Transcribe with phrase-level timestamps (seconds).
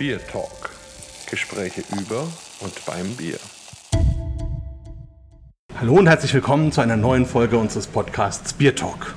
[0.00, 0.70] Beer Talk.
[1.30, 2.26] Gespräche über
[2.60, 3.36] und beim Bier.
[5.78, 9.14] Hallo und herzlich willkommen zu einer neuen Folge unseres Podcasts Beer Talk.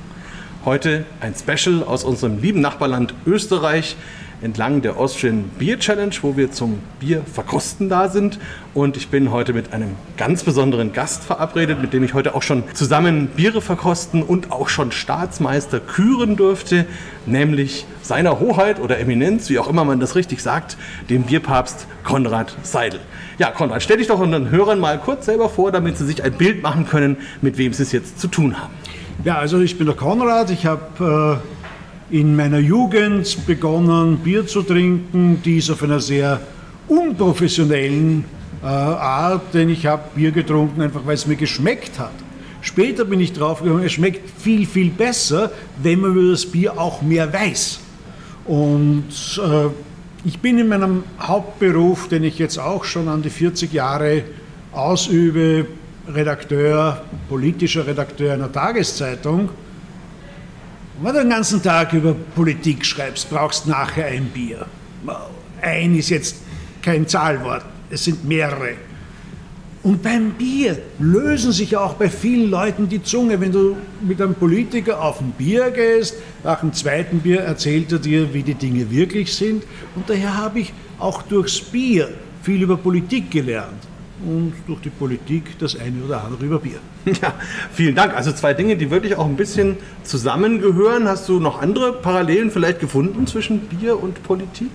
[0.66, 3.96] Heute ein Special aus unserem lieben Nachbarland Österreich
[4.44, 8.40] entlang der Austrian Beer Challenge, wo wir zum Bier verkosten da sind.
[8.74, 12.42] Und ich bin heute mit einem ganz besonderen Gast verabredet, mit dem ich heute auch
[12.42, 16.86] schon zusammen Biere verkosten und auch schon Staatsmeister küren durfte,
[17.26, 20.78] nämlich seiner Hoheit oder Eminenz, wie auch immer man das richtig sagt,
[21.10, 23.00] dem Bierpapst Konrad Seidel.
[23.38, 26.34] Ja, Konrad, stell dich doch unseren Hörern mal kurz selber vor, damit sie sich ein
[26.34, 28.74] Bild machen können, mit wem sie es jetzt zu tun haben.
[29.24, 31.53] Ja, also ich bin der Konrad, ich habe äh
[32.14, 36.40] in meiner Jugend begonnen, Bier zu trinken, dies auf einer sehr
[36.88, 38.24] unprofessionellen
[38.62, 42.14] äh, Art, denn ich habe Bier getrunken, einfach weil es mir geschmeckt hat.
[42.62, 47.02] Später bin ich draufgekommen, es schmeckt viel, viel besser, wenn man über das Bier auch
[47.02, 47.80] mehr weiß.
[48.46, 49.70] Und äh,
[50.24, 54.24] ich bin in meinem Hauptberuf, den ich jetzt auch schon an die 40 Jahre
[54.72, 55.66] ausübe,
[56.08, 59.50] Redakteur, politischer Redakteur einer Tageszeitung,
[61.04, 64.66] wenn du den ganzen Tag über Politik schreibst, brauchst nachher ein Bier.
[65.62, 66.38] Ein ist jetzt
[66.82, 68.76] kein Zahlwort, es sind mehrere.
[69.84, 73.42] Und beim Bier lösen sich auch bei vielen Leuten die Zunge.
[73.42, 78.00] Wenn du mit einem Politiker auf ein Bier gehst, nach dem zweiten Bier erzählt er
[78.00, 79.64] dir, wie die Dinge wirklich sind.
[79.96, 83.93] Und daher habe ich auch durchs Bier viel über Politik gelernt
[84.26, 86.80] und durch die Politik das eine oder andere über Bier.
[87.22, 87.34] Ja,
[87.72, 88.16] vielen Dank.
[88.16, 91.08] Also zwei Dinge, die wirklich auch ein bisschen zusammengehören.
[91.08, 94.72] Hast du noch andere Parallelen vielleicht gefunden zwischen Bier und Politik?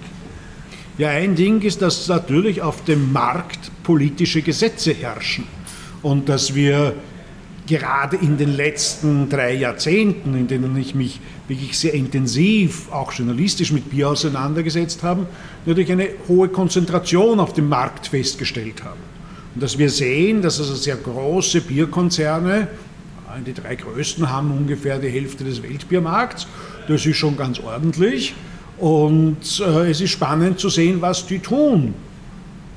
[0.98, 5.44] Ja, ein Ding ist, dass natürlich auf dem Markt politische Gesetze herrschen
[6.02, 6.94] und dass wir
[7.68, 13.72] gerade in den letzten drei Jahrzehnten, in denen ich mich wirklich sehr intensiv, auch journalistisch
[13.72, 15.26] mit Bier auseinandergesetzt habe,
[15.66, 19.00] natürlich eine hohe Konzentration auf dem Markt festgestellt haben.
[19.58, 22.68] Und dass wir sehen, dass also sehr große Bierkonzerne,
[23.44, 26.46] die drei größten haben ungefähr die Hälfte des Weltbiermarkts,
[26.86, 28.36] das ist schon ganz ordentlich.
[28.78, 31.94] Und äh, es ist spannend zu sehen, was die tun.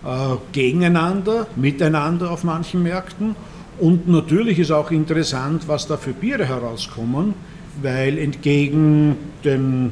[0.03, 3.35] Äh, gegeneinander, miteinander auf manchen Märkten.
[3.77, 7.35] Und natürlich ist auch interessant, was da für Biere herauskommen,
[7.83, 9.91] weil entgegen den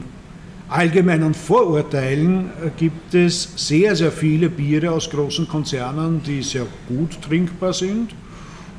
[0.70, 7.22] allgemeinen Vorurteilen äh, gibt es sehr, sehr viele Biere aus großen Konzernen, die sehr gut
[7.22, 8.14] trinkbar sind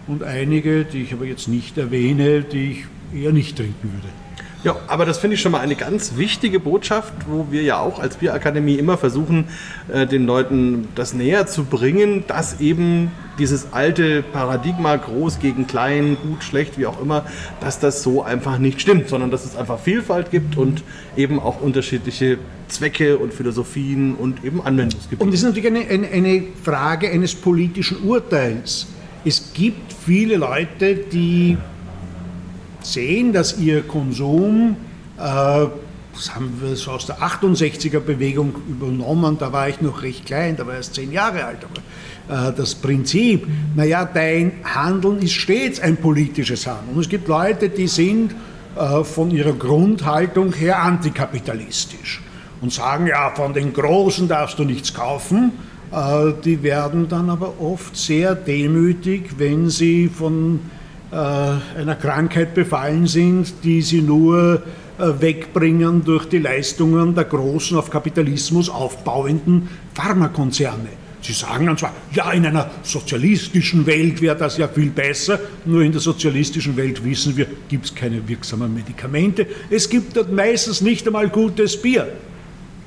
[0.06, 2.84] und einige, die ich aber jetzt nicht erwähne, die ich
[3.22, 4.29] eher nicht trinken würde.
[4.62, 7.98] Ja, aber das finde ich schon mal eine ganz wichtige Botschaft, wo wir ja auch
[7.98, 9.48] als Bierakademie immer versuchen,
[9.90, 16.18] äh, den Leuten das näher zu bringen, dass eben dieses alte Paradigma groß gegen klein,
[16.22, 17.24] gut, schlecht, wie auch immer,
[17.60, 20.82] dass das so einfach nicht stimmt, sondern dass es einfach Vielfalt gibt und
[21.16, 22.36] eben auch unterschiedliche
[22.68, 25.22] Zwecke und Philosophien und eben Anwendungsgebiete.
[25.24, 28.88] Und das ist natürlich eine, eine, eine Frage eines politischen Urteils.
[29.24, 31.56] Es gibt viele Leute, die
[32.82, 34.76] sehen, dass ihr Konsum,
[35.18, 35.66] äh,
[36.12, 40.56] das haben wir so aus der 68er Bewegung übernommen, da war ich noch recht klein,
[40.56, 45.34] da war ich erst zehn Jahre alt, aber äh, das Prinzip, naja, dein Handeln ist
[45.34, 46.96] stets ein politisches Handeln.
[46.96, 48.34] Und es gibt Leute, die sind
[48.76, 52.20] äh, von ihrer Grundhaltung her antikapitalistisch
[52.60, 55.52] und sagen, ja, von den Großen darfst du nichts kaufen.
[55.92, 60.60] Äh, die werden dann aber oft sehr demütig, wenn sie von
[61.16, 64.62] einer Krankheit befallen sind, die sie nur
[64.98, 70.88] äh, wegbringen durch die Leistungen der großen auf Kapitalismus aufbauenden Pharmakonzerne.
[71.22, 75.82] Sie sagen dann zwar, ja, in einer sozialistischen Welt wäre das ja viel besser, nur
[75.82, 79.46] in der sozialistischen Welt wissen wir, gibt es keine wirksamen Medikamente.
[79.68, 82.08] Es gibt dort meistens nicht einmal gutes Bier.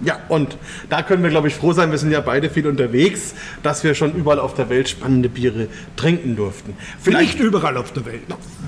[0.01, 0.57] Ja, und
[0.89, 3.95] da können wir, glaube ich, froh sein, wir sind ja beide viel unterwegs, dass wir
[3.95, 6.75] schon überall auf der Welt spannende Biere trinken durften.
[6.99, 8.21] Vielleicht Nicht überall auf der Welt.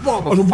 [0.05, 0.45] Also,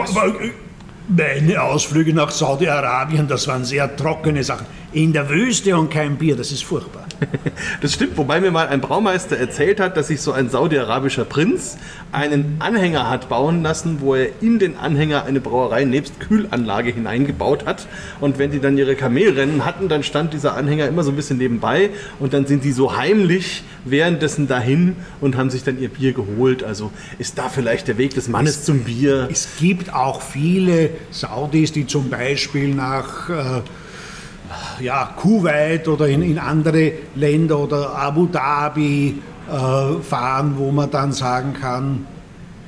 [1.16, 4.66] meine Ausflüge nach Saudi-Arabien, das waren sehr trockene Sachen.
[4.94, 7.06] In der Wüste und kein Bier, das ist furchtbar.
[7.82, 11.78] Das stimmt, wobei mir mal ein Braumeister erzählt hat, dass sich so ein saudi-arabischer Prinz
[12.12, 17.66] einen Anhänger hat bauen lassen, wo er in den Anhänger eine Brauerei nebst Kühlanlage hineingebaut
[17.66, 17.88] hat.
[18.20, 21.38] Und wenn die dann ihre Kamelrennen hatten, dann stand dieser Anhänger immer so ein bisschen
[21.38, 26.14] nebenbei und dann sind die so heimlich währenddessen dahin und haben sich dann ihr Bier
[26.14, 26.64] geholt.
[26.64, 29.28] Also ist da vielleicht der Weg des Mannes es, zum Bier.
[29.32, 36.40] Es gibt auch viele Saudis, die zum Beispiel nach äh, ja, Kuwait oder in, in
[36.40, 42.06] andere Länder oder Abu Dhabi äh, fahren, wo man dann sagen kann,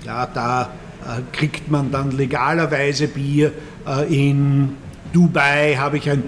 [0.06, 0.70] ja, da
[1.04, 3.52] äh, kriegt man dann legalerweise Bier.
[3.88, 4.76] Äh, in
[5.12, 6.24] Dubai habe ich ein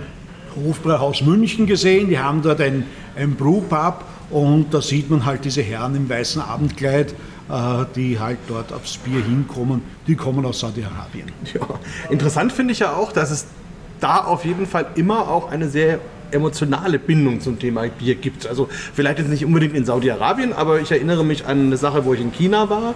[0.56, 2.10] Hofbräuhaus München gesehen.
[2.10, 2.86] Die haben dort ein,
[3.16, 7.13] ein Brewpub und da sieht man halt diese Herren im weißen Abendkleid,
[7.95, 9.83] die halt dort aufs Bier hinkommen.
[10.07, 11.31] Die kommen aus Saudi-Arabien.
[11.53, 11.62] Ja.
[12.09, 13.45] Interessant finde ich ja auch, dass es
[14.00, 16.00] da auf jeden Fall immer auch eine sehr
[16.31, 18.48] emotionale Bindung zum Thema Bier gibt.
[18.48, 22.13] Also vielleicht jetzt nicht unbedingt in Saudi-Arabien, aber ich erinnere mich an eine Sache, wo
[22.13, 22.95] ich in China war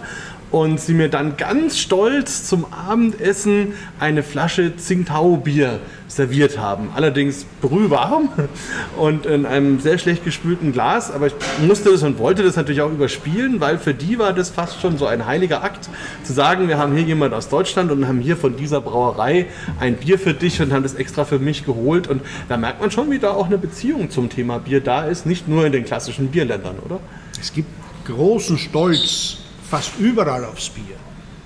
[0.52, 6.90] und sie mir dann ganz stolz zum Abendessen eine Flasche Tsingtao Bier serviert haben.
[6.96, 8.30] Allerdings brühwarm
[8.98, 11.12] und in einem sehr schlecht gespülten Glas.
[11.12, 11.34] Aber ich
[11.66, 14.98] musste das und wollte das natürlich auch überspielen, weil für die war das fast schon
[14.98, 15.88] so ein heiliger Akt,
[16.24, 19.46] zu sagen, wir haben hier jemand aus Deutschland und haben hier von dieser Brauerei
[19.80, 22.08] ein Bier für dich und haben das extra für mich geholt.
[22.08, 25.25] Und da merkt man schon, wie da auch eine Beziehung zum Thema Bier da ist,
[25.25, 27.00] nicht nur in den klassischen Bierländern, oder?
[27.39, 27.69] Es gibt
[28.06, 29.38] großen Stolz
[29.69, 30.95] fast überall aufs Bier.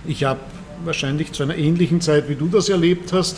[0.05, 0.39] Ich habe
[0.85, 3.37] wahrscheinlich zu einer ähnlichen Zeit, wie du das erlebt hast,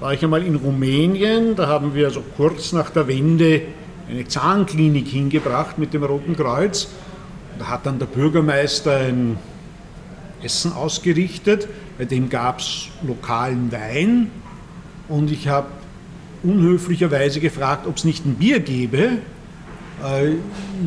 [0.00, 1.56] war ich einmal in Rumänien.
[1.56, 3.62] Da haben wir also kurz nach der Wende
[4.08, 6.88] eine Zahnklinik hingebracht mit dem Roten Kreuz.
[7.58, 9.36] Da hat dann der Bürgermeister ein
[10.42, 14.30] Essen ausgerichtet, bei dem gab es lokalen Wein.
[15.08, 15.66] Und ich habe
[16.42, 19.18] unhöflicherweise gefragt, ob es nicht ein Bier gäbe.
[20.04, 20.36] Äh,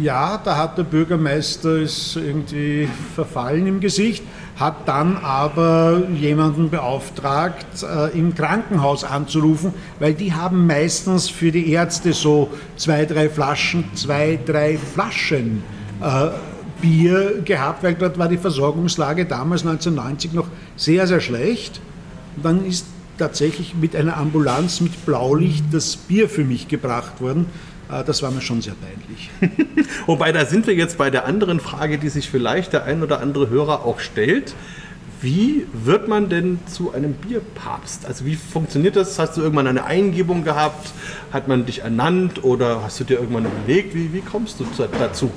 [0.01, 4.23] ja, da hat der Bürgermeister es irgendwie verfallen im Gesicht,
[4.55, 11.71] hat dann aber jemanden beauftragt, äh, im Krankenhaus anzurufen, weil die haben meistens für die
[11.71, 15.61] Ärzte so zwei, drei Flaschen, zwei, drei Flaschen
[16.01, 16.29] äh,
[16.81, 21.81] Bier gehabt, weil dort war die Versorgungslage damals 1990 noch sehr, sehr schlecht.
[22.37, 22.85] Und dann ist
[23.21, 27.45] tatsächlich mit einer Ambulanz mit Blaulicht das Bier für mich gebracht worden.
[27.91, 29.29] Äh, das war mir schon sehr peinlich.
[30.07, 33.21] Wobei, da sind wir jetzt bei der anderen Frage, die sich vielleicht der ein oder
[33.21, 34.55] andere Hörer auch stellt.
[35.21, 38.07] Wie wird man denn zu einem Bierpapst?
[38.07, 39.19] Also wie funktioniert das?
[39.19, 40.91] Hast du irgendwann eine Eingebung gehabt?
[41.31, 43.93] Hat man dich ernannt oder hast du dir irgendwann überlegt?
[43.93, 44.65] Wie, wie kommst du
[44.99, 45.29] dazu?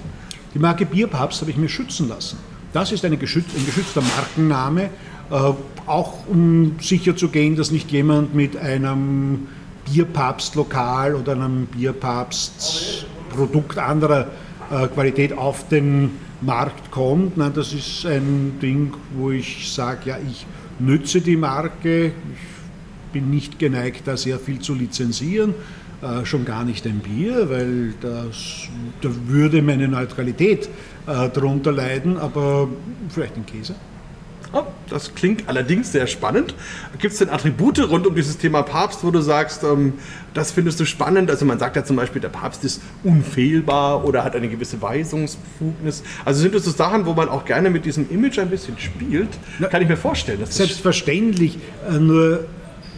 [0.55, 2.39] Die Marke Bierpapst habe ich mir schützen lassen.
[2.73, 4.89] Das ist geschütz, ein geschützter Markenname,
[5.31, 5.53] äh,
[5.87, 9.49] auch um sicher zu gehen, dass nicht jemand mit einem
[9.85, 14.29] Bierpapst-Lokal oder einem Bierpapst-Produkt anderer
[14.71, 17.37] äh, Qualität auf den Markt kommt.
[17.37, 20.47] Nein, das ist ein Ding, wo ich sage, ja, ich
[20.79, 22.13] nütze die Marke, ich
[23.13, 25.55] bin nicht geneigt, da sehr viel zu lizenzieren.
[26.03, 28.69] Äh, schon gar nicht ein Bier, weil das,
[29.01, 30.69] da würde meine Neutralität
[31.07, 32.69] äh, darunter leiden, aber
[33.09, 33.75] vielleicht ein Käse.
[34.55, 36.55] Oh, das klingt allerdings sehr spannend.
[36.99, 39.95] Gibt es denn Attribute rund um dieses Thema Papst, wo du sagst, ähm,
[40.33, 41.29] das findest du spannend?
[41.29, 46.05] Also man sagt ja zum Beispiel, der Papst ist unfehlbar oder hat eine gewisse Weisungsbefugnis.
[46.25, 49.31] Also sind das so Sachen, wo man auch gerne mit diesem Image ein bisschen spielt?
[49.59, 50.39] Na, Kann ich mir vorstellen.
[50.45, 51.59] Selbstverständlich.
[51.91, 52.47] Äh, nur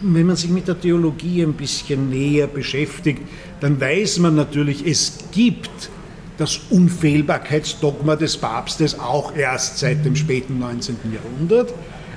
[0.03, 3.23] wenn man sich mit der Theologie ein bisschen näher beschäftigt,
[3.61, 5.89] dann weiß man natürlich, es gibt
[6.37, 10.97] das Unfehlbarkeitsdogma des Papstes auch erst seit dem späten 19.
[11.11, 11.73] Jahrhundert.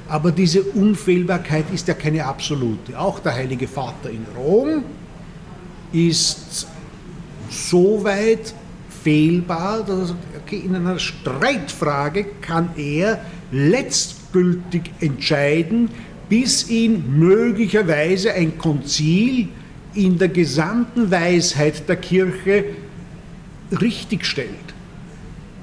[0.08, 2.98] Aber diese Unfehlbarkeit ist ja keine absolute.
[2.98, 4.84] Auch der Heilige Vater in Rom
[5.92, 6.66] ist
[7.48, 8.52] so weit
[9.02, 10.14] fehlbar, dass
[10.44, 13.20] okay, in einer Streitfrage kann er
[13.52, 15.90] letztgültig entscheiden,
[16.28, 19.48] bis ihn möglicherweise ein Konzil
[19.94, 22.64] in der gesamten Weisheit der Kirche
[23.72, 24.50] richtig stellt.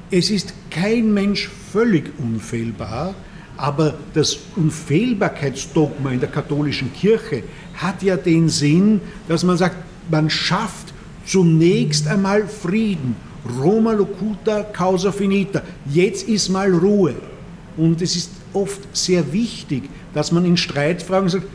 [0.10, 3.14] Es ist kein Mensch völlig unfehlbar,
[3.58, 7.44] aber das Unfehlbarkeitsdogma in der katholischen Kirche
[7.76, 9.76] hat ja den Sinn, dass man sagt,
[10.10, 10.94] man schafft
[11.26, 13.16] zunächst einmal Frieden.
[13.60, 15.62] Roma locuta causa finita.
[15.86, 17.16] Jetzt ist mal Ruhe.
[17.76, 21.46] Und es ist oft sehr wichtig, dass man in Streitfragen sagt,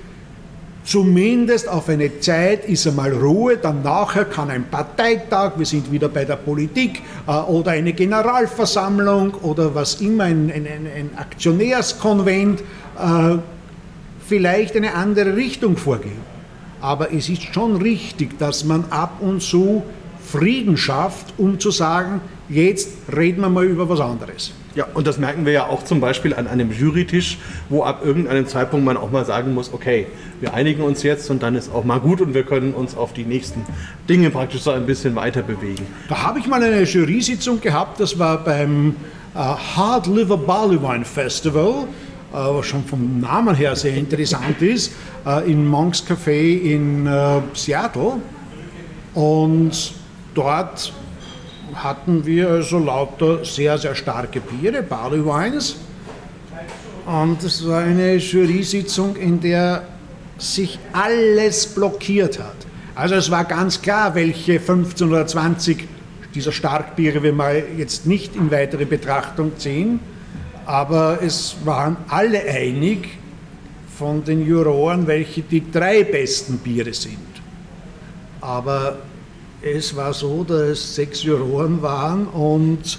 [0.84, 6.08] Zumindest auf eine Zeit ist einmal Ruhe, dann nachher kann ein Parteitag, wir sind wieder
[6.08, 13.36] bei der Politik, äh, oder eine Generalversammlung oder was immer, ein, ein, ein Aktionärskonvent, äh,
[14.26, 16.32] vielleicht eine andere Richtung vorgeben.
[16.80, 19.84] Aber es ist schon richtig, dass man ab und zu
[20.32, 24.52] Frieden schafft, um zu sagen, jetzt reden wir mal über was anderes.
[24.74, 27.38] Ja, und das merken wir ja auch zum Beispiel an einem Jurytisch,
[27.68, 30.06] wo ab irgendeinem Zeitpunkt man auch mal sagen muss, okay,
[30.40, 33.12] wir einigen uns jetzt und dann ist auch mal gut und wir können uns auf
[33.12, 33.66] die nächsten
[34.08, 35.86] Dinge praktisch so ein bisschen weiter bewegen.
[36.08, 38.96] Da habe ich mal eine Jury-Sitzung gehabt, das war beim
[39.34, 41.84] äh, Hard Liver Barley Wine Festival,
[42.32, 44.92] äh, was schon vom Namen her sehr interessant ist,
[45.26, 48.14] äh, in Monks Café in äh, Seattle.
[49.14, 49.92] Und
[50.34, 50.94] dort
[51.74, 55.76] hatten wir also lauter sehr, sehr starke Biere, Barley Wines.
[57.06, 59.82] Und es war eine Jury-Sitzung, in der
[60.38, 62.56] sich alles blockiert hat.
[62.94, 65.88] Also es war ganz klar, welche 15 oder 20
[66.34, 70.00] dieser Starkbiere wir mal jetzt nicht in weitere Betrachtung ziehen,
[70.66, 73.08] aber es waren alle einig
[73.98, 77.18] von den Juroren, welche die drei besten Biere sind.
[78.40, 78.98] Aber
[79.62, 82.98] es war so, dass sechs Juroren waren und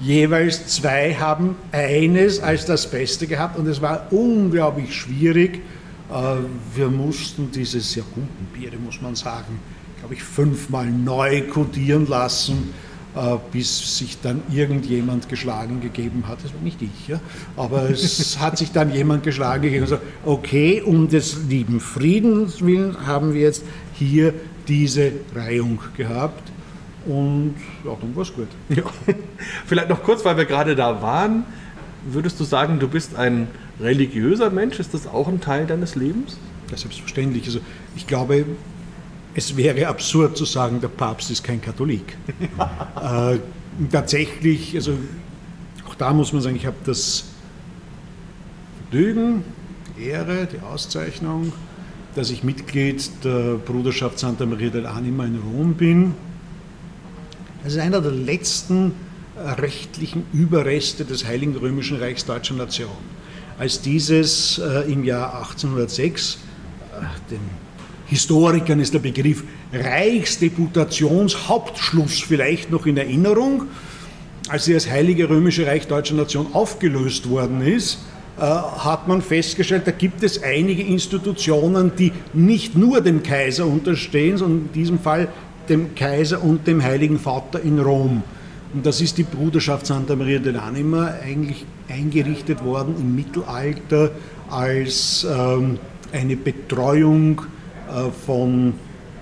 [0.00, 5.62] jeweils zwei haben eines als das Beste gehabt und es war unglaublich schwierig.
[6.10, 6.36] Äh,
[6.74, 9.58] wir mussten diese sehr guten Biere, muss man sagen,
[9.98, 12.72] glaube ich, fünfmal neu kodieren lassen,
[13.16, 16.38] äh, bis sich dann irgendjemand geschlagen gegeben hat.
[16.44, 17.18] Das war nicht ich, ja?
[17.56, 22.64] aber es hat sich dann jemand geschlagen gegeben und gesagt, okay, um des lieben Friedens
[22.64, 24.34] willen haben wir jetzt hier
[24.68, 26.50] diese Reihung gehabt.
[27.06, 27.54] Und
[27.84, 28.48] ja, dann war es gut.
[28.68, 28.82] Ja.
[29.66, 31.44] Vielleicht noch kurz, weil wir gerade da waren.
[32.04, 33.48] Würdest du sagen, du bist ein
[33.80, 34.78] religiöser Mensch?
[34.80, 36.36] Ist das auch ein Teil deines Lebens?
[36.70, 37.46] Ja, selbstverständlich.
[37.46, 37.60] Also
[37.94, 38.44] ich glaube,
[39.34, 42.16] es wäre absurd zu sagen, der Papst ist kein Katholik.
[43.02, 43.38] äh,
[43.92, 44.96] tatsächlich, also
[45.88, 47.26] auch da muss man sagen, ich habe das
[48.90, 49.44] Vergnügen,
[49.98, 51.52] die Ehre, die Auszeichnung,
[52.16, 56.14] dass ich Mitglied der Bruderschaft Santa Maria del Anima in Rom bin.
[57.62, 58.92] Das ist einer der letzten
[59.36, 62.88] rechtlichen Überreste des Heiligen Römischen Reichs Deutscher Nation.
[63.58, 66.38] Als dieses äh, im Jahr 1806,
[66.94, 67.40] äh, den
[68.06, 69.44] Historikern ist der Begriff
[69.74, 73.64] Reichsdeputationshauptschluss vielleicht noch in Erinnerung,
[74.48, 77.98] als sie als Heilige Römische Reich Deutscher Nation aufgelöst worden ist,
[78.38, 84.66] hat man festgestellt, da gibt es einige Institutionen, die nicht nur dem Kaiser unterstehen, sondern
[84.66, 85.28] in diesem Fall
[85.68, 88.22] dem Kaiser und dem Heiligen Vater in Rom.
[88.74, 94.10] Und das ist die Bruderschaft Santa Maria dell'Anima, eigentlich eingerichtet worden im Mittelalter
[94.50, 95.78] als ähm,
[96.12, 97.42] eine Betreuung
[97.88, 98.74] äh, von,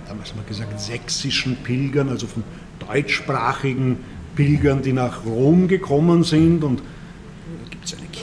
[0.08, 2.42] damals haben wir gesagt, sächsischen Pilgern, also von
[2.88, 3.98] deutschsprachigen
[4.34, 6.82] Pilgern, die nach Rom gekommen sind und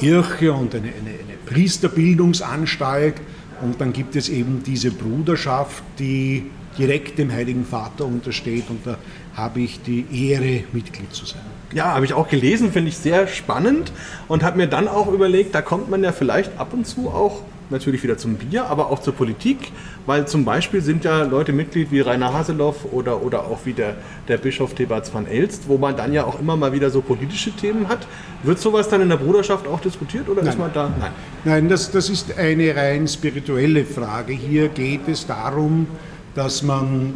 [0.01, 3.15] Kirche und eine, eine, eine Priesterbildungsanstalt.
[3.62, 8.63] Und dann gibt es eben diese Bruderschaft, die direkt dem Heiligen Vater untersteht.
[8.70, 8.98] Und da
[9.36, 11.41] habe ich die Ehre, Mitglied zu sein.
[11.74, 13.91] Ja, habe ich auch gelesen, finde ich sehr spannend.
[14.27, 17.43] Und habe mir dann auch überlegt, da kommt man ja vielleicht ab und zu auch
[17.72, 19.72] natürlich wieder zum Bier, aber auch zur Politik,
[20.06, 23.96] weil zum Beispiel sind ja Leute Mitglied wie Rainer Haseloff oder, oder auch wie der,
[24.28, 27.51] der Bischof Thebats van Elst, wo man dann ja auch immer mal wieder so politische
[27.51, 28.06] Themen hat.
[28.44, 30.51] Wird sowas dann in der Bruderschaft auch diskutiert oder Nein.
[30.51, 30.92] ist man da?
[31.00, 31.12] Nein,
[31.44, 34.34] Nein das, das ist eine rein spirituelle Frage.
[34.34, 35.88] Hier geht es darum,
[36.36, 37.13] dass man,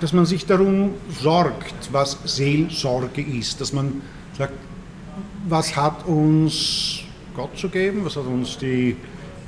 [0.00, 4.02] dass man sich darum sorgt, was Seelsorge ist, dass man
[4.36, 4.52] sagt,
[5.48, 7.00] was hat uns
[7.34, 8.96] Gott zu geben, was hat uns die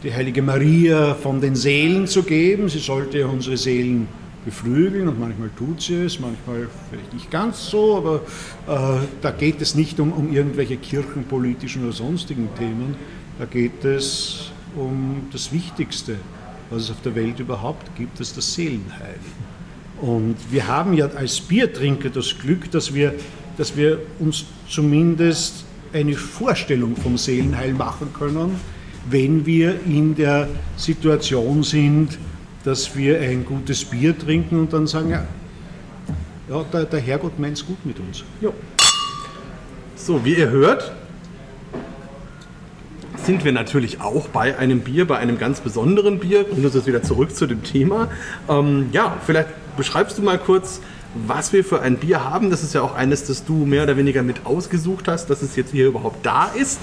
[0.03, 2.69] die heilige Maria von den Seelen zu geben.
[2.69, 4.09] Sie sollte unsere Seelen
[4.45, 8.23] beflügeln und manchmal tut sie es, manchmal vielleicht nicht ganz so, aber
[8.67, 12.97] äh, da geht es nicht um, um irgendwelche kirchenpolitischen oder sonstigen Themen,
[13.39, 16.17] da geht es um das Wichtigste,
[16.71, 19.19] was es auf der Welt überhaupt gibt, das ist das Seelenheil.
[20.01, 23.15] Und wir haben ja als Biertrinker das Glück, dass wir,
[23.57, 28.61] dass wir uns zumindest eine Vorstellung vom Seelenheil machen können,
[29.11, 32.19] wenn wir in der Situation sind,
[32.65, 35.27] dass wir ein gutes Bier trinken und dann sagen, ja,
[36.49, 38.25] ja der, der Herrgott meint es gut mit uns.
[38.41, 38.53] Jo.
[39.97, 40.93] So, wie ihr hört,
[43.25, 46.45] sind wir natürlich auch bei einem Bier, bei einem ganz besonderen Bier.
[46.45, 48.09] Bringen uns jetzt wieder zurück zu dem Thema.
[48.49, 50.81] Ähm, ja, vielleicht beschreibst du mal kurz,
[51.27, 52.51] was wir für ein Bier haben.
[52.51, 55.57] Das ist ja auch eines, das du mehr oder weniger mit ausgesucht hast, dass es
[55.57, 56.81] jetzt hier überhaupt da ist.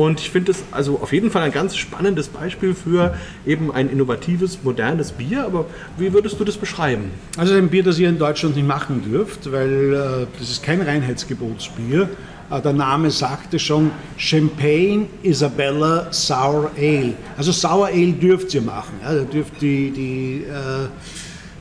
[0.00, 3.14] Und ich finde es also auf jeden Fall ein ganz spannendes Beispiel für
[3.44, 5.44] eben ein innovatives, modernes Bier.
[5.44, 5.66] Aber
[5.98, 7.10] wie würdest du das beschreiben?
[7.36, 10.80] Also ein Bier, das ihr in Deutschland nicht machen dürft, weil äh, das ist kein
[10.80, 12.08] Reinheitsgebotsbier.
[12.50, 17.12] Äh, der Name sagte schon Champagne Isabella Sour Ale.
[17.36, 18.94] Also Sour Ale dürft ihr machen.
[19.02, 20.88] Ja, ihr dürft die, die, äh,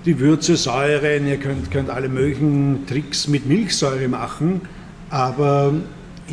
[0.05, 4.62] die Würze, Säuren, ihr könnt, könnt alle möglichen Tricks mit Milchsäure machen.
[5.10, 5.74] Aber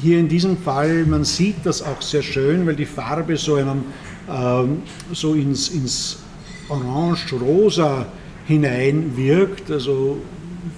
[0.00, 3.84] hier in diesem Fall, man sieht das auch sehr schön, weil die Farbe so, einem,
[4.30, 6.18] ähm, so ins, ins
[6.68, 8.06] Orange-Rosa
[8.46, 9.70] hineinwirkt.
[9.70, 10.18] Also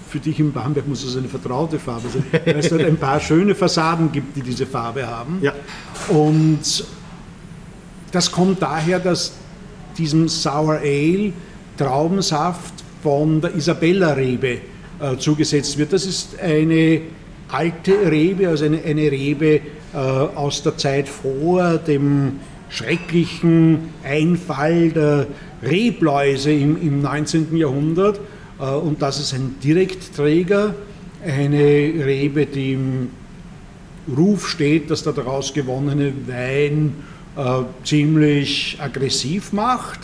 [0.09, 3.19] für dich in Bamberg muss es eine vertraute Farbe sein, weil es dort ein paar
[3.19, 5.39] schöne Fassaden gibt, die diese Farbe haben.
[5.41, 5.53] Ja.
[6.07, 6.85] Und
[8.11, 9.33] das kommt daher, dass
[9.97, 11.33] diesem Sour Ale
[11.77, 12.73] Traubensaft
[13.03, 14.59] von der Isabella-Rebe
[14.99, 15.93] äh, zugesetzt wird.
[15.93, 17.01] Das ist eine
[17.49, 19.61] alte Rebe, also eine, eine Rebe
[19.93, 22.39] äh, aus der Zeit vor dem
[22.69, 25.27] schrecklichen Einfall der
[25.63, 27.55] Rebläuse im, im 19.
[27.57, 28.19] Jahrhundert.
[28.59, 30.75] Äh, und das ist ein Direktträger,
[31.25, 33.09] eine Rebe, die im
[34.15, 36.93] Ruf steht, dass der daraus gewonnene Wein
[37.35, 39.99] äh, ziemlich aggressiv macht.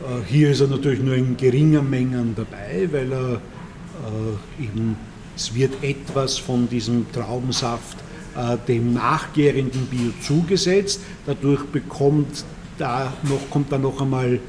[0.00, 4.96] Äh, hier ist er natürlich nur in geringer Mengen dabei, weil er äh, eben,
[5.38, 7.96] es wird etwas von diesem Traubensaft
[8.36, 11.00] äh, dem nachgärenden Bier zugesetzt.
[11.26, 12.44] Dadurch bekommt
[12.76, 14.40] da noch, kommt da noch einmal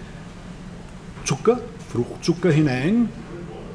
[1.25, 3.07] Zucker, Fruchtzucker hinein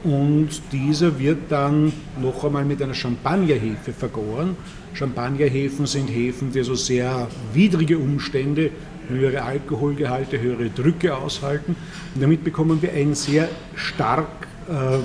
[0.02, 4.56] und dieser wird dann noch einmal mit einer Champagnerhefe vergoren.
[4.92, 8.70] Champagnerhefen sind Hefen, die so sehr widrige Umstände,
[9.08, 11.76] höhere Alkoholgehalte, höhere Drücke aushalten.
[12.14, 14.98] Und damit bekommen wir ein sehr stark, äh,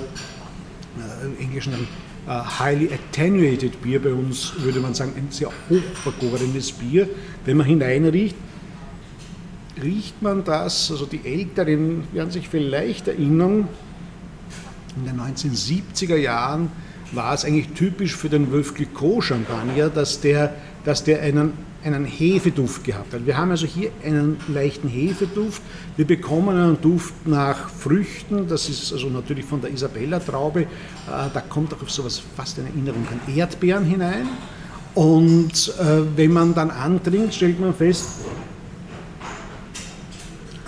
[1.38, 1.78] äh, englischen äh,
[2.28, 7.08] highly attenuated Bier, bei uns würde man sagen ein sehr hochvergorenes Bier.
[7.44, 8.36] Wenn man hineinriecht,
[9.82, 13.68] riecht man das, also die Älteren werden sich vielleicht erinnern,
[14.96, 16.70] in den 1970er Jahren
[17.12, 21.52] war es eigentlich typisch für den Wölf Clicquot Champagner, dass der, dass der einen,
[21.84, 23.14] einen Hefeduft gehabt.
[23.24, 25.62] Wir haben also hier einen leichten Hefeduft.
[25.96, 28.46] Wir bekommen einen Duft nach Früchten.
[28.48, 30.62] Das ist also natürlich von der Isabella-Traube.
[30.62, 30.66] Äh,
[31.06, 34.28] da kommt auch so was fast eine Erinnerung an Erdbeeren hinein.
[34.94, 38.06] Und äh, wenn man dann antrinkt, stellt man fest,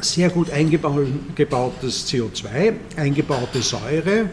[0.01, 4.31] sehr gut eingebautes CO2, eingebaute Säure.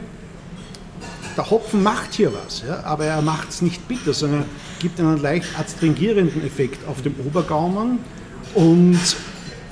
[1.40, 4.44] Der Hopfen macht hier was, ja, aber er macht es nicht bitter, sondern
[4.80, 8.00] gibt einen leicht adstringierenden Effekt auf dem Obergaumen.
[8.56, 9.00] Und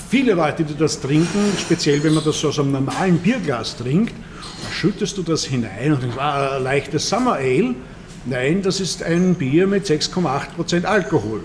[0.09, 4.13] viele Leute, die das trinken, speziell wenn man das so aus einem normalen Bierglas trinkt,
[4.13, 7.75] da schüttest du das hinein und denkst, ah, leichtes Summer Ale.
[8.23, 11.43] Nein, das ist ein Bier mit 6,8% Alkohol.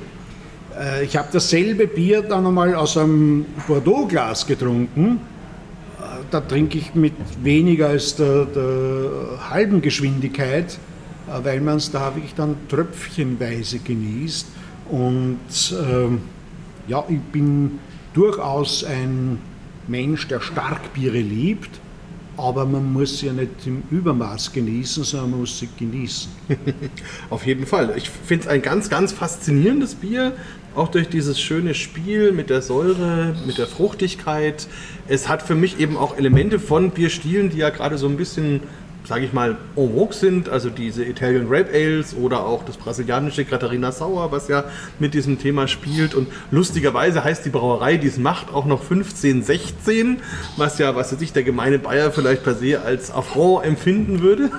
[0.79, 5.21] Äh, ich habe dasselbe Bier dann einmal aus einem Bordeaux-Glas getrunken.
[6.32, 7.12] Da trinke ich mit
[7.42, 10.78] weniger als der, der halben Geschwindigkeit,
[11.28, 14.47] äh, weil man es da wirklich dann tröpfchenweise genießt.
[14.90, 15.38] Und
[15.86, 16.23] ähm,
[16.88, 17.78] ja, ich bin
[18.14, 19.40] durchaus ein
[19.86, 21.80] Mensch, der Starkbiere liebt,
[22.38, 26.30] aber man muss sie ja nicht im Übermaß genießen, sondern man muss sie genießen.
[27.30, 27.92] Auf jeden Fall.
[27.99, 30.32] Ich finde es ein ganz, ganz faszinierendes Bier
[30.75, 34.67] auch durch dieses schöne Spiel mit der Säure, mit der Fruchtigkeit.
[35.08, 38.61] Es hat für mich eben auch Elemente von Bierstilen, die ja gerade so ein bisschen,
[39.04, 40.49] sage ich mal, en vogue sind.
[40.49, 44.65] Also diese Italian Grape Ales oder auch das brasilianische Catarina Sauer, was ja
[44.99, 46.15] mit diesem Thema spielt.
[46.15, 50.19] Und lustigerweise heißt die Brauerei, die es macht, auch noch 1516,
[50.56, 54.50] was ja, was sich der gemeine Bayer vielleicht per se als Affront empfinden würde.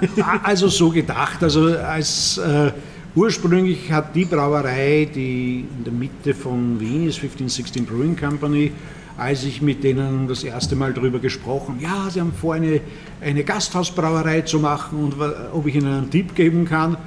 [0.44, 2.38] Also so gedacht, also als...
[2.38, 2.72] Äh
[3.16, 8.72] Ursprünglich hat die Brauerei, die in der Mitte von Wien ist, 1516 Brewing Company,
[9.18, 12.82] als ich mit denen das erste Mal darüber gesprochen, ja, sie haben vor, eine,
[13.22, 15.16] eine Gasthausbrauerei zu machen und
[15.54, 16.98] ob ich ihnen einen Tipp geben kann.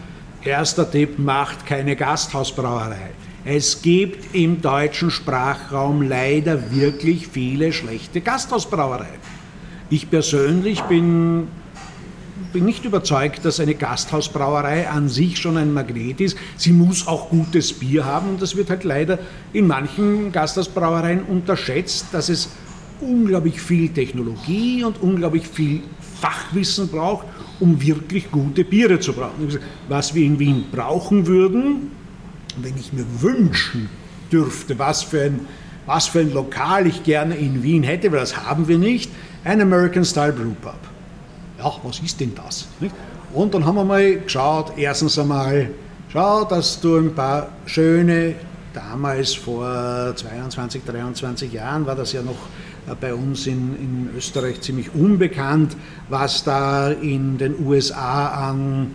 [0.45, 3.11] Erster Tipp, macht keine Gasthausbrauerei.
[3.45, 9.27] Es gibt im deutschen Sprachraum leider wirklich viele schlechte Gasthausbrauereien.
[9.91, 11.49] Ich persönlich bin
[12.53, 16.37] bin nicht überzeugt, dass eine Gasthausbrauerei an sich schon ein Magnet ist.
[16.57, 19.19] Sie muss auch gutes Bier haben und das wird halt leider
[19.53, 22.51] in manchen Gasthausbrauereien unterschätzt, dass es
[23.01, 25.83] unglaublich viel Technologie und unglaublich viel
[26.21, 27.27] Fachwissen braucht,
[27.61, 29.59] um wirklich gute Biere zu brauchen.
[29.89, 31.91] Was wir in Wien brauchen würden,
[32.61, 33.89] wenn ich mir wünschen
[34.33, 35.41] dürfte, was für ein,
[35.85, 39.11] was für ein Lokal ich gerne in Wien hätte, weil das haben wir nicht,
[39.45, 40.79] ein American Style Brew Pub
[41.59, 42.67] ja, was ist denn das?
[43.33, 45.71] Und dann haben wir mal geschaut, erstens einmal,
[46.13, 48.35] schau, dass du ein paar schöne,
[48.73, 52.37] damals vor 22, 23 Jahren war das ja noch
[52.87, 55.77] äh, bei uns in, in Österreich ziemlich unbekannt,
[56.09, 58.93] was da in den USA an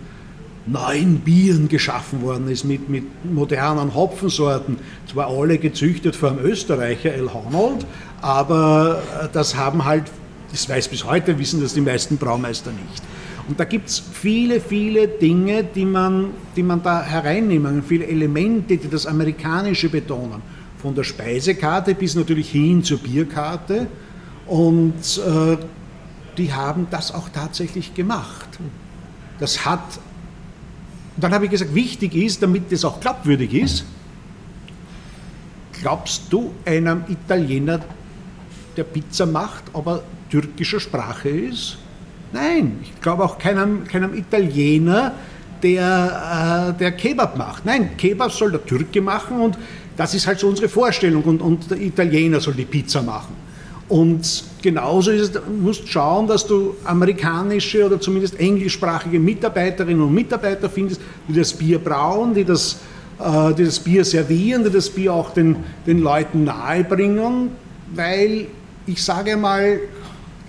[0.66, 4.78] neuen Bieren geschaffen worden ist mit, mit modernen Hopfensorten.
[5.10, 7.84] Zwar alle gezüchtet vom Österreicher El Honold,
[8.20, 10.04] aber äh, das haben halt
[10.52, 13.02] das weiß bis heute, wissen das die meisten Braumeister nicht.
[13.48, 18.76] Und da gibt es viele, viele Dinge, die man, die man da hereinnehmen, viele Elemente,
[18.76, 20.42] die das Amerikanische betonen.
[20.78, 23.86] Von der Speisekarte bis natürlich hin zur Bierkarte.
[24.46, 25.56] Und äh,
[26.36, 28.48] die haben das auch tatsächlich gemacht.
[29.38, 29.80] Das hat,
[31.16, 33.84] dann habe ich gesagt, wichtig ist, damit das auch glaubwürdig ist,
[35.80, 37.80] glaubst du einem Italiener,
[38.76, 40.02] der Pizza macht, aber
[40.32, 41.76] türkischer Sprache ist?
[42.32, 45.12] Nein, ich glaube auch keinem, keinem Italiener,
[45.62, 47.66] der, äh, der Kebab macht.
[47.66, 49.58] Nein, Kebab soll der Türke machen und
[49.96, 53.36] das ist halt so unsere Vorstellung und, und der Italiener soll die Pizza machen.
[53.90, 60.14] Und genauso ist es, du musst schauen, dass du amerikanische oder zumindest englischsprachige Mitarbeiterinnen und
[60.14, 62.78] Mitarbeiter findest, die das Bier brauen, die das,
[63.20, 67.50] äh, die das Bier servieren, die das Bier auch den, den Leuten nahebringen,
[67.94, 68.46] weil
[68.86, 69.78] ich sage mal,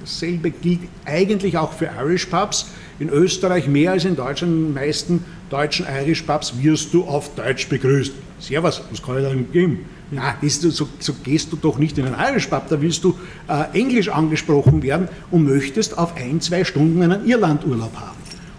[0.03, 2.67] dasselbe gilt eigentlich auch für Irish Pubs.
[2.99, 7.33] In Österreich mehr als in Deutschland, in den meisten deutschen Irish Pubs wirst du auf
[7.35, 8.13] Deutsch begrüßt.
[8.39, 9.85] Servus, was kann ich da geben?
[10.11, 13.77] Na, so, so, gehst du doch nicht in einen Irish Pub, da willst du äh,
[13.77, 18.17] Englisch angesprochen werden und möchtest auf ein, zwei Stunden einen Irlandurlaub haben.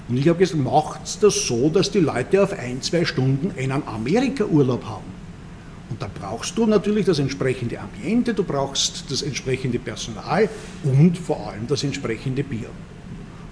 [0.09, 3.83] Und ich habe gesagt, macht das so, dass die Leute auf ein, zwei Stunden einen
[3.87, 5.24] Amerika-Urlaub haben.
[5.95, 10.49] Und da brauchst du natürlich das entsprechende Ambiente, du brauchst das entsprechende Personal
[10.83, 12.69] und vor allem das entsprechende Bier.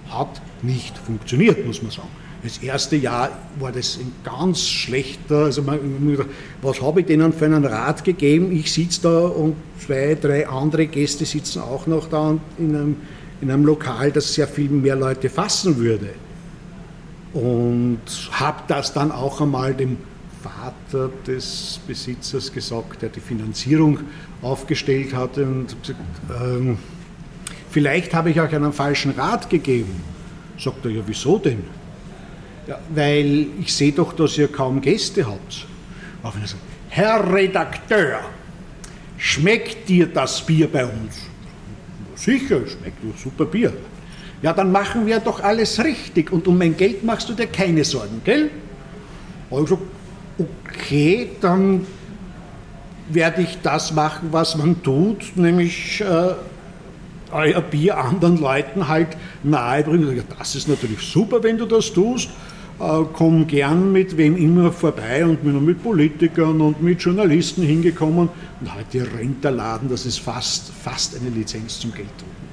[0.09, 2.09] Hat nicht funktioniert, muss man sagen.
[2.43, 3.29] Das erste Jahr
[3.59, 5.79] war das ein ganz schlechter, also man,
[6.61, 8.51] was habe ich denen für einen Rat gegeben?
[8.51, 12.97] Ich sitze da und zwei, drei andere Gäste sitzen auch noch da in einem,
[13.39, 16.09] in einem Lokal, das sehr viel mehr Leute fassen würde.
[17.31, 18.01] Und
[18.33, 19.95] habe das dann auch einmal dem
[20.43, 23.99] Vater des Besitzers gesagt, der die Finanzierung
[24.41, 25.99] aufgestellt hatte und gesagt,
[26.41, 26.77] ähm,
[27.69, 30.01] vielleicht habe ich euch einen falschen Rat gegeben.
[30.59, 31.63] Sagt er, ja, wieso denn?
[32.67, 35.65] Ja, weil ich sehe doch, dass ihr kaum Gäste habt.
[36.89, 38.19] Herr Redakteur,
[39.17, 41.23] schmeckt dir das Bier bei uns?
[42.15, 43.73] Sicher, schmeckt super Bier.
[44.41, 47.83] Ja, dann machen wir doch alles richtig und um mein Geld machst du dir keine
[47.83, 48.51] Sorgen, gell?
[49.49, 49.79] Also,
[50.37, 51.85] okay, dann
[53.09, 56.33] werde ich das machen, was man tut, nämlich äh,
[57.31, 60.23] euer Bier anderen Leuten halt nahebringen.
[60.37, 62.29] Das ist natürlich super, wenn du das tust
[62.79, 68.29] äh, komme gern mit wem immer vorbei und bin mit Politikern und mit Journalisten hingekommen
[68.59, 72.43] und heute rennt der Laden, das ist fast, fast eine Lizenz zum Gelddrucken.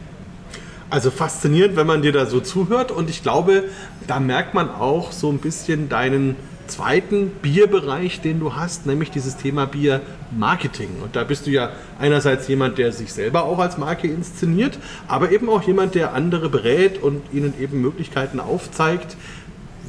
[0.91, 3.65] Also faszinierend, wenn man dir da so zuhört und ich glaube,
[4.07, 6.37] da merkt man auch so ein bisschen deinen
[6.71, 10.89] zweiten Bierbereich, den du hast, nämlich dieses Thema Bier-Marketing.
[11.03, 15.33] Und da bist du ja einerseits jemand, der sich selber auch als Marke inszeniert, aber
[15.33, 19.17] eben auch jemand, der andere berät und ihnen eben Möglichkeiten aufzeigt,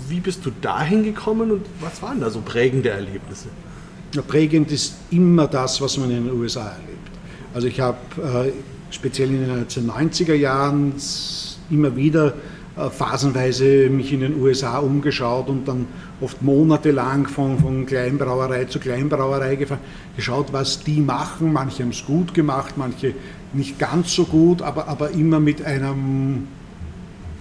[0.09, 3.47] wie bist du dahin gekommen und was waren da so prägende Erlebnisse?
[4.13, 7.11] Ja, prägend ist immer das, was man in den USA erlebt.
[7.53, 8.51] Also ich habe äh,
[8.93, 10.93] speziell in den 1990er Jahren
[11.69, 12.33] immer wieder
[12.75, 15.87] äh, phasenweise mich in den USA umgeschaut und dann
[16.21, 19.81] oft monatelang von, von Kleinbrauerei zu Kleinbrauerei gefahren,
[20.15, 21.51] geschaut, was die machen.
[21.51, 23.13] Manche haben es gut gemacht, manche
[23.53, 26.47] nicht ganz so gut, aber, aber immer mit einem,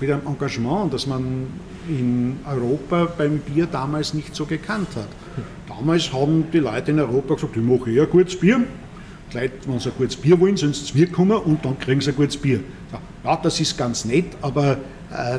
[0.00, 1.46] mit einem Engagement, dass man
[1.88, 5.08] in Europa beim Bier damals nicht so gekannt hat.
[5.68, 8.60] Damals haben die Leute in Europa gesagt, ich mache eher gutes Bier.
[9.32, 11.78] Die Leute, wenn sie ein gutes Bier wollen, sollen sie zu mir kommen und dann
[11.78, 12.60] kriegen sie ein gutes Bier.
[13.24, 14.78] Ja, das ist ganz nett, aber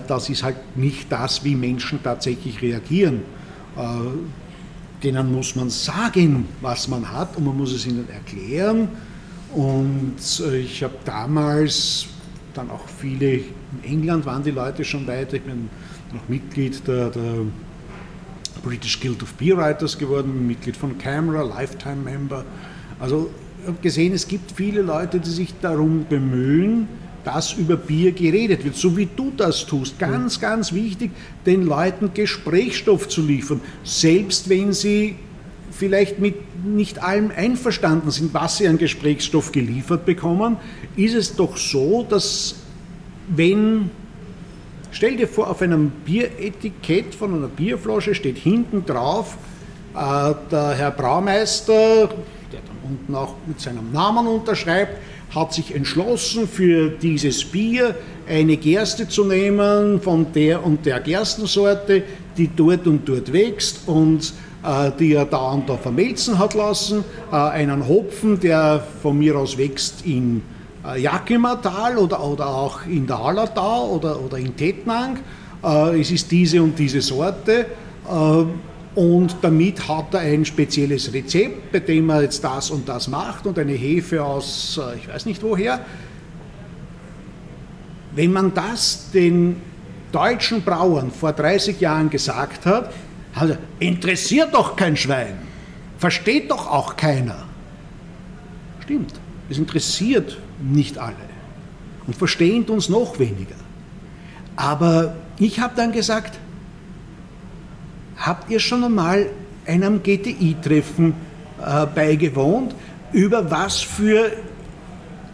[0.07, 3.21] das ist halt nicht das, wie Menschen tatsächlich reagieren.
[3.77, 3.81] Äh,
[5.03, 8.89] denen muss man sagen, was man hat und man muss es ihnen erklären.
[9.53, 12.07] Und äh, ich habe damals
[12.53, 15.69] dann auch viele, in England waren die Leute schon weiter, ich bin
[16.13, 17.45] noch Mitglied der, der
[18.63, 22.45] British Guild of Beer Writers geworden, Mitglied von Camera, Lifetime Member.
[22.99, 23.31] Also
[23.61, 26.87] ich habe gesehen, es gibt viele Leute, die sich darum bemühen,
[27.23, 29.99] dass über Bier geredet wird, so wie du das tust.
[29.99, 31.11] Ganz, ganz wichtig,
[31.45, 35.15] den Leuten Gesprächsstoff zu liefern, selbst wenn sie
[35.71, 40.57] vielleicht mit nicht allem einverstanden sind, was sie an Gesprächsstoff geliefert bekommen,
[40.95, 42.55] ist es doch so, dass
[43.27, 43.89] wenn
[44.93, 49.37] Stell dir vor, auf einem Bieretikett von einer Bierflasche steht hinten drauf,
[49.95, 52.09] äh, der Herr Braumeister,
[52.51, 54.97] der dann unten auch mit seinem Namen unterschreibt,
[55.33, 57.95] hat sich entschlossen, für dieses Bier
[58.27, 62.03] eine Gerste zu nehmen von der und der Gerstensorte,
[62.37, 67.03] die dort und dort wächst und äh, die er da und da vermelzen hat lassen,
[67.31, 70.43] äh, einen Hopfen, der von mir aus wächst in
[70.85, 75.19] äh, Jakimatal oder, oder auch in der Hallertau oder, oder in Tettnang.
[75.63, 77.65] Äh, es ist diese und diese Sorte.
[78.95, 83.07] Äh, und damit hat er ein spezielles Rezept, bei dem er jetzt das und das
[83.07, 85.85] macht und eine Hefe aus, ich weiß nicht woher.
[88.13, 89.57] Wenn man das den
[90.11, 92.91] deutschen Brauern vor 30 Jahren gesagt hat,
[93.33, 95.37] also interessiert doch kein Schwein,
[95.97, 97.45] versteht doch auch keiner.
[98.83, 99.13] Stimmt,
[99.49, 101.15] es interessiert nicht alle
[102.07, 103.55] und verstehen uns noch weniger.
[104.57, 106.40] Aber ich habe dann gesagt,
[108.21, 109.27] habt ihr schon einmal
[109.65, 111.13] einem GTI-Treffen
[111.63, 112.75] äh, beigewohnt,
[113.11, 114.31] über was für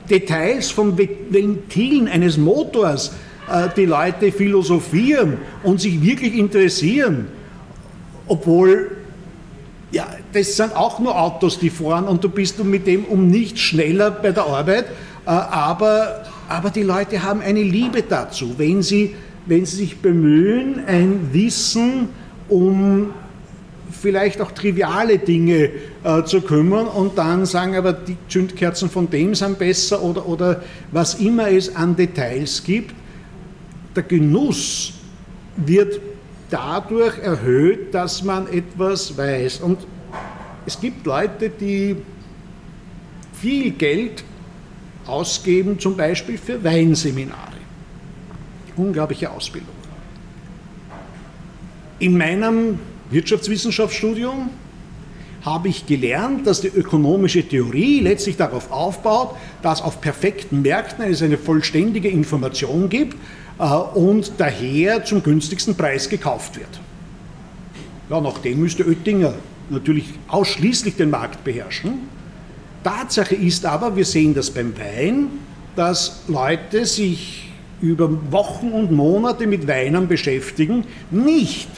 [0.10, 3.14] Details von Ventilen eines Motors
[3.52, 7.28] äh, die Leute philosophieren und sich wirklich interessieren,
[8.28, 8.92] obwohl
[9.92, 13.62] ja, das sind auch nur Autos, die fahren und du bist mit dem um nichts
[13.62, 14.86] schneller bei der Arbeit,
[15.26, 20.84] äh, aber, aber die Leute haben eine Liebe dazu, wenn sie, wenn sie sich bemühen,
[20.86, 22.10] ein Wissen
[22.50, 23.14] um
[23.92, 25.72] vielleicht auch triviale Dinge
[26.04, 30.62] äh, zu kümmern und dann sagen, aber die Zündkerzen von dem sind besser oder, oder
[30.92, 32.94] was immer es an Details gibt.
[33.96, 34.94] Der Genuss
[35.56, 36.00] wird
[36.50, 39.62] dadurch erhöht, dass man etwas weiß.
[39.62, 39.80] Und
[40.66, 41.96] es gibt Leute, die
[43.34, 44.24] viel Geld
[45.06, 47.58] ausgeben, zum Beispiel für Weinseminare.
[48.76, 49.77] Unglaubliche Ausbildung.
[52.00, 52.80] In meinem
[53.10, 54.52] Wirtschaftswissenschaftsstudium
[55.44, 61.24] habe ich gelernt, dass die ökonomische Theorie letztlich darauf aufbaut, dass auf perfekten Märkten es
[61.24, 63.16] eine vollständige Information gibt
[63.60, 66.80] äh, und daher zum günstigsten Preis gekauft wird.
[68.10, 69.34] Ja, nachdem müsste Oettinger
[69.70, 71.94] natürlich ausschließlich den Markt beherrschen.
[72.84, 75.30] Tatsache ist aber, wir sehen das beim Wein,
[75.76, 77.47] dass Leute sich
[77.82, 81.70] über Wochen und Monate mit Weinen beschäftigen, nicht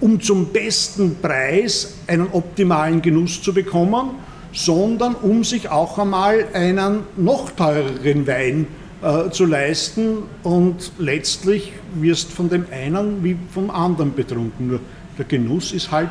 [0.00, 4.10] um zum besten Preis einen optimalen Genuss zu bekommen,
[4.52, 8.66] sondern um sich auch einmal einen noch teureren Wein
[9.02, 14.68] äh, zu leisten und letztlich wirst von dem einen wie vom anderen betrunken.
[14.68, 14.80] Nur
[15.18, 16.10] der Genuss ist halt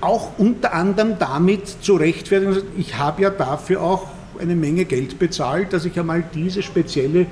[0.00, 5.72] auch unter anderem damit zu rechtfertigen, ich habe ja dafür auch eine Menge Geld bezahlt,
[5.72, 7.26] dass ich einmal diese spezielle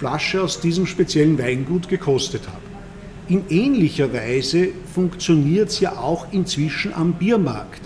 [0.00, 2.62] Flasche aus diesem speziellen Weingut gekostet habe.
[3.28, 7.82] In ähnlicher Weise funktioniert es ja auch inzwischen am Biermarkt.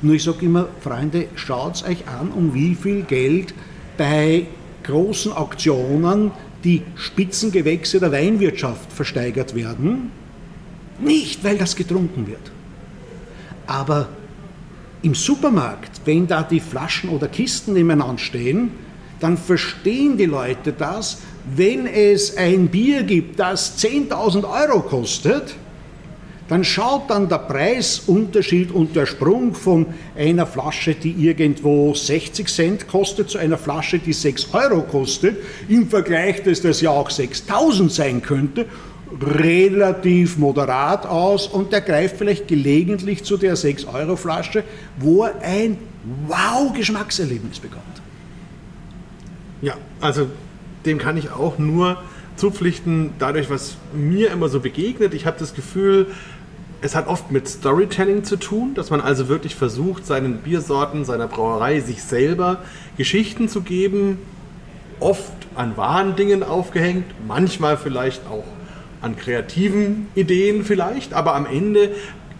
[0.00, 3.52] Nur ich sage immer, Freunde, schaut euch an, um wie viel Geld
[3.98, 4.46] bei
[4.84, 6.30] großen Auktionen
[6.62, 10.12] die Spitzengewächse der Weinwirtschaft versteigert werden.
[11.00, 12.52] Nicht, weil das getrunken wird.
[13.66, 14.08] Aber
[15.02, 18.70] im Supermarkt, wenn da die Flaschen oder Kisten nebeneinander stehen,
[19.18, 21.18] dann verstehen die Leute das,
[21.54, 25.54] wenn es ein Bier gibt, das 10.000 Euro kostet,
[26.48, 32.88] dann schaut dann der Preisunterschied und der Sprung von einer Flasche, die irgendwo 60 Cent
[32.88, 35.36] kostet, zu einer Flasche, die 6 Euro kostet,
[35.68, 38.66] im Vergleich, dass das ja auch 6000 sein könnte,
[39.20, 44.64] relativ moderat aus und der greift vielleicht gelegentlich zu der 6-Euro-Flasche,
[44.98, 45.78] wo er ein
[46.26, 47.84] Wow-Geschmackserlebnis bekommt.
[49.62, 50.28] Ja, also
[50.86, 52.02] dem kann ich auch nur
[52.36, 55.14] zupflichten, dadurch, was mir immer so begegnet.
[55.14, 56.08] Ich habe das Gefühl,
[56.82, 61.26] es hat oft mit Storytelling zu tun, dass man also wirklich versucht, seinen Biersorten, seiner
[61.26, 62.58] Brauerei, sich selber
[62.96, 64.18] Geschichten zu geben,
[65.00, 68.44] oft an wahren Dingen aufgehängt, manchmal vielleicht auch
[69.00, 71.90] an kreativen Ideen vielleicht, aber am Ende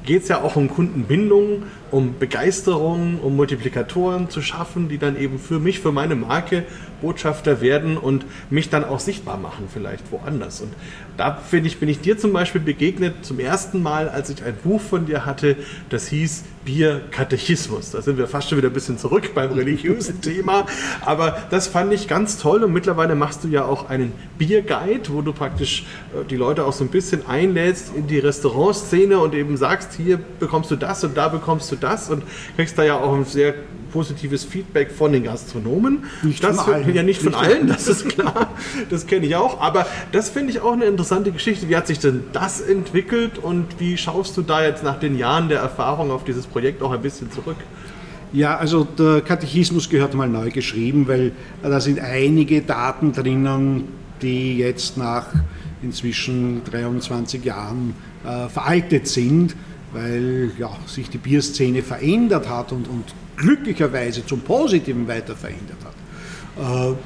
[0.04, 5.38] geht es ja auch um Kundenbindung, um Begeisterung, um Multiplikatoren zu schaffen, die dann eben
[5.38, 6.64] für mich, für meine Marke
[7.00, 10.60] Botschafter werden und mich dann auch sichtbar machen, vielleicht woanders.
[10.60, 10.72] Und
[11.16, 14.56] da finde ich, bin ich dir zum Beispiel begegnet zum ersten Mal, als ich ein
[14.56, 15.56] Buch von dir hatte,
[15.90, 17.92] das hieß Bierkatechismus.
[17.92, 20.66] Da sind wir fast schon wieder ein bisschen zurück beim religiösen Thema.
[21.00, 25.22] Aber das fand ich ganz toll und mittlerweile machst du ja auch einen Bierguide, wo
[25.22, 29.56] du praktisch äh, die Leute auch so ein bisschen einlädst in die Restaurantszene und eben
[29.56, 32.24] sagst, hier bekommst du das und da bekommst du das und
[32.56, 33.54] kriegst da ja auch ein sehr
[33.86, 36.04] positives Feedback von den Gastronomen.
[36.22, 36.94] Nicht das von allen.
[36.94, 38.50] Ja, nicht von allen, das ist klar.
[38.90, 39.60] Das kenne ich auch.
[39.60, 41.68] Aber das finde ich auch eine interessante Geschichte.
[41.68, 45.48] Wie hat sich denn das entwickelt und wie schaust du da jetzt nach den Jahren
[45.48, 47.56] der Erfahrung auf dieses Projekt auch ein bisschen zurück?
[48.32, 53.84] Ja, also der Katechismus gehört mal neu geschrieben, weil da sind einige Daten drinnen,
[54.20, 55.28] die jetzt nach
[55.82, 57.94] inzwischen 23 Jahren
[58.24, 59.54] äh, veraltet sind,
[59.92, 63.04] weil ja, sich die Bierszene verändert hat und, und
[63.36, 66.92] glücklicherweise zum Positiven weiter verändert hat.
[66.92, 66.96] Äh,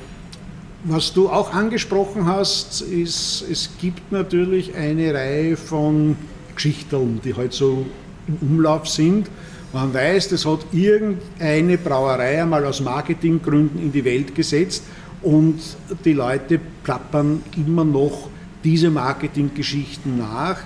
[0.84, 6.16] was du auch angesprochen hast, ist, es gibt natürlich eine Reihe von
[6.54, 7.84] Geschichten, die halt so
[8.26, 9.28] im Umlauf sind.
[9.72, 14.84] Man weiß, das hat irgendeine Brauerei einmal aus Marketinggründen in die Welt gesetzt
[15.22, 15.60] und
[16.04, 18.30] die Leute plappern immer noch
[18.64, 20.58] diese Marketinggeschichten nach.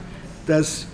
[0.46, 0.86] Das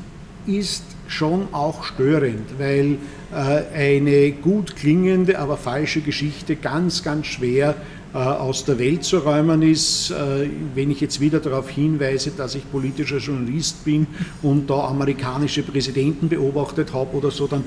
[0.47, 2.99] ist schon auch störend, weil
[3.33, 7.75] äh, eine gut klingende, aber falsche Geschichte ganz, ganz schwer
[8.15, 10.11] äh, aus der Welt zu räumen ist.
[10.11, 14.07] Äh, wenn ich jetzt wieder darauf hinweise, dass ich politischer Journalist bin
[14.43, 17.65] und da amerikanische Präsidenten beobachtet habe oder so, dann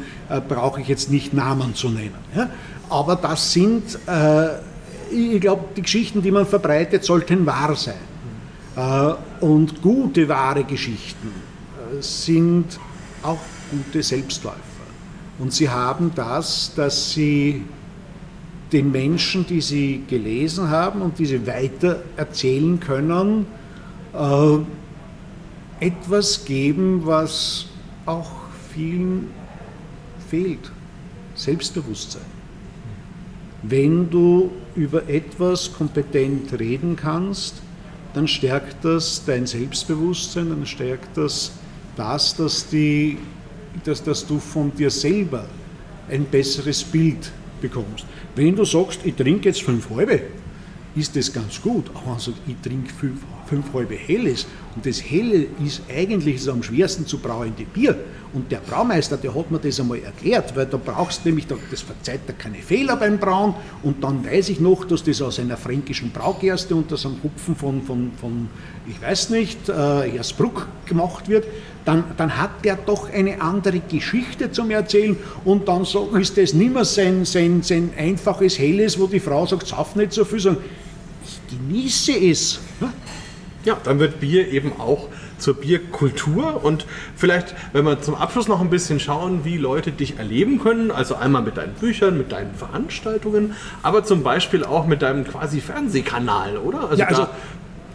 [0.48, 2.16] brauche ich jetzt nicht Namen zu nennen.
[2.90, 3.98] Aber das sind,
[5.12, 7.96] ich glaube, die Geschichten, die man verbreitet, sollten wahr sein.
[9.40, 11.30] Und gute, wahre Geschichten
[12.02, 12.80] sind
[13.24, 13.40] auch
[13.72, 14.60] gute Selbstläufer.
[15.40, 17.64] Und sie haben das, dass sie
[18.72, 23.46] den Menschen, die sie gelesen haben und die sie weiter erzählen können,
[24.14, 24.58] äh,
[25.80, 27.66] etwas geben, was
[28.06, 28.32] auch
[28.74, 29.30] vielen
[30.28, 30.72] fehlt.
[31.36, 32.22] Selbstbewusstsein.
[33.64, 37.62] Wenn du über etwas kompetent reden kannst,
[38.14, 41.54] dann stärkt das dein Selbstbewusstsein, dann stärkt das
[41.96, 43.18] das, dass, die,
[43.84, 45.46] dass, dass du von dir selber
[46.10, 48.06] ein besseres Bild bekommst.
[48.36, 50.22] Wenn du sagst, ich trinke jetzt fünf halbe,
[50.96, 51.90] ist das ganz gut.
[51.94, 56.38] Aber wenn du sagst, ich trinke fünf, fünf halbe Helles und das Helle ist eigentlich
[56.38, 57.96] das am schwersten zu brauende Bier.
[58.34, 61.82] Und der Braumeister, der hat mir das einmal erklärt, weil da brauchst du nämlich, das
[61.82, 65.56] verzeiht er keine Fehler beim Brauen und dann weiß ich noch, dass das aus einer
[65.56, 68.50] fränkischen Braugerste unter so einem Hupfen von, von, von
[68.88, 71.46] ich weiß nicht, äh, Ersbruck gemacht wird
[71.86, 76.54] dann, dann hat der doch eine andere Geschichte zum Erzählen und dann so, ist das
[76.54, 80.40] nicht mehr sein, sein, sein einfaches Helles, wo die Frau sagt, sauf nicht so viel,
[80.40, 80.64] sondern
[81.26, 82.60] ich genieße es.
[83.63, 88.60] Ja, dann wird Bier eben auch zur Bierkultur und vielleicht, wenn wir zum Abschluss noch
[88.60, 92.54] ein bisschen schauen, wie Leute dich erleben können, also einmal mit deinen Büchern, mit deinen
[92.56, 96.89] Veranstaltungen, aber zum Beispiel auch mit deinem quasi Fernsehkanal, oder?
[96.89, 97.28] Also, ja, also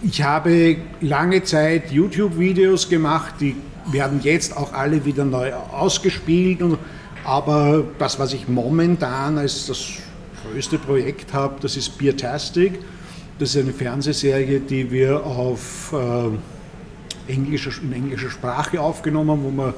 [0.03, 3.57] ich habe lange Zeit YouTube-Videos gemacht, die
[3.91, 6.63] werden jetzt auch alle wieder neu ausgespielt.
[6.63, 6.79] Und,
[7.25, 9.89] aber das, was ich momentan als das
[10.43, 12.79] größte Projekt habe, das ist Beertastic.
[13.39, 19.51] Das ist eine Fernsehserie, die wir auf äh, englischer, in englischer Sprache aufgenommen haben, wo
[19.51, 19.75] wir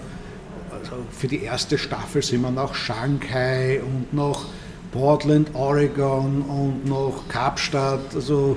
[0.70, 4.46] also für die erste Staffel sind wir nach Shanghai und nach
[4.92, 8.56] Portland, Oregon und nach Kapstadt, also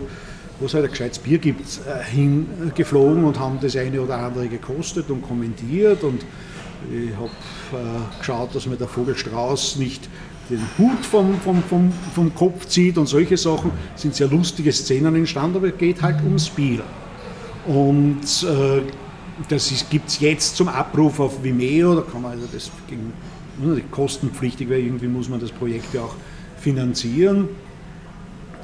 [0.61, 4.47] wo es halt ein gescheites Bier gibt, äh, hingeflogen und haben das eine oder andere
[4.47, 6.01] gekostet und kommentiert.
[6.03, 6.23] Und
[6.89, 7.27] ich habe
[7.73, 10.07] äh, geschaut, dass mir der Vogelstrauß nicht
[10.49, 13.71] den Hut vom, vom, vom, vom Kopf zieht und solche Sachen.
[13.95, 16.83] Sind sehr lustige Szenen entstanden, aber es geht halt ums Bier.
[17.65, 18.81] Und äh,
[19.49, 23.13] das gibt es jetzt zum Abruf auf Vimeo, da kann man also das gegen,
[23.91, 26.15] kostenpflichtig, weil irgendwie muss man das Projekt ja auch
[26.57, 27.49] finanzieren.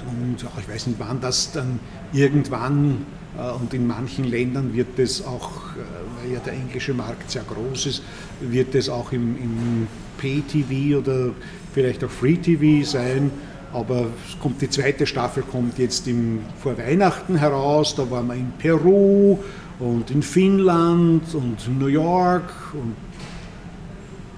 [0.06, 1.80] Und ich weiß nicht, wann das dann
[2.13, 3.06] irgendwann
[3.38, 7.44] äh, und in manchen Ländern wird es auch, äh, weil ja der englische Markt sehr
[7.44, 8.04] groß ist,
[8.42, 9.88] wird es auch im, im
[10.18, 11.32] Pay-TV oder
[11.73, 13.32] vielleicht auch Free-TV sein.
[13.71, 14.08] Aber
[14.41, 17.95] kommt, die zweite Staffel kommt jetzt im, vor Weihnachten heraus.
[17.95, 19.38] Da waren wir in Peru
[19.79, 22.95] und in Finnland und New York und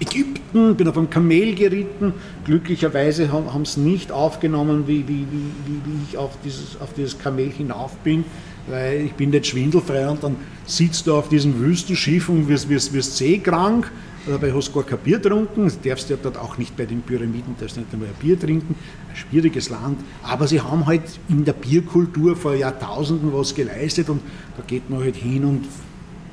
[0.01, 2.13] Ägypten, bin auf einem Kamel geritten.
[2.43, 7.51] Glücklicherweise haben sie nicht aufgenommen, wie, wie, wie, wie ich auf dieses, auf dieses Kamel
[7.51, 8.25] hinauf bin,
[8.67, 12.93] weil ich bin nicht schwindelfrei und dann sitzt du auf diesem Wüstenschiff und wirst, wirst,
[12.93, 13.91] wirst seekrank.
[14.27, 17.01] Dabei hast du gar kein Bier getrunken, du darfst ja dort auch nicht bei den
[17.01, 18.75] Pyramiden, darfst nicht einmal ein Bier trinken,
[19.09, 19.99] ein schwieriges Land.
[20.21, 24.21] Aber sie haben halt in der Bierkultur vor Jahrtausenden was geleistet und
[24.57, 25.65] da geht man halt hin und